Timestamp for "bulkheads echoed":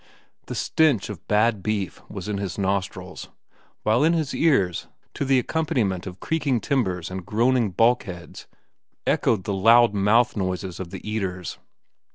7.69-9.43